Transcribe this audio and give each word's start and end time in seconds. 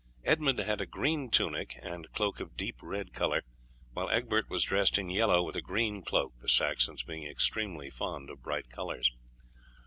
Edmund 0.23 0.57
had 0.57 0.81
a 0.81 0.87
green 0.87 1.29
tunic 1.29 1.77
and 1.83 2.11
cloak 2.11 2.39
of 2.39 2.57
deep 2.57 2.77
red 2.81 3.13
colour; 3.13 3.43
while 3.93 4.09
Egbert 4.09 4.49
was 4.49 4.63
dressed 4.63 4.97
in 4.97 5.11
yellow 5.11 5.43
with 5.43 5.55
a 5.55 5.61
green 5.61 6.01
cloak 6.01 6.33
the 6.39 6.49
Saxons 6.49 7.03
being 7.03 7.27
extremely 7.27 7.91
fond 7.91 8.31
of 8.31 8.41
bright 8.41 8.71
colours. 8.71 9.11